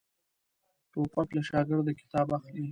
[0.91, 2.65] توپک له شاګرده کتاب اخلي.